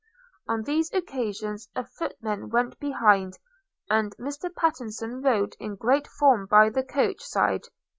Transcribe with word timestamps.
On 0.47 0.63
these 0.63 0.91
occasions 0.95 1.69
a 1.75 1.83
footman 1.85 2.49
went 2.49 2.79
behind, 2.79 3.37
and 3.87 4.17
Mr 4.17 4.49
Pattenson 4.51 5.21
rode 5.23 5.55
in 5.59 5.75
great 5.75 6.07
form 6.07 6.47
by 6.47 6.71
the 6.71 6.81
coach 6.83 7.21
side. 7.23 7.65